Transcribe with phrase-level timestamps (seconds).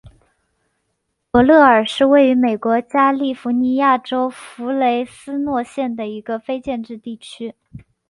[1.29, 7.53] 伯勒尔是位于美国加利福尼亚州弗雷斯诺县的一个非建制地区。